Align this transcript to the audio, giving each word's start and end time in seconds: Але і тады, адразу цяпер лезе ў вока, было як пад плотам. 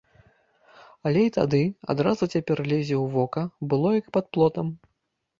Але 1.09 1.19
і 1.27 1.33
тады, 1.35 1.59
адразу 1.93 2.23
цяпер 2.35 2.57
лезе 2.71 2.95
ў 2.95 3.05
вока, 3.17 3.43
было 3.75 3.89
як 3.99 4.09
пад 4.17 4.25
плотам. 4.39 4.73